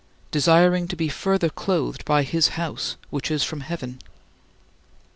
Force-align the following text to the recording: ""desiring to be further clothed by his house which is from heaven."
""desiring 0.31 0.87
to 0.87 0.95
be 0.95 1.07
further 1.09 1.47
clothed 1.49 2.03
by 2.05 2.23
his 2.23 2.47
house 2.57 2.97
which 3.11 3.29
is 3.29 3.43
from 3.43 3.59
heaven." 3.61 3.99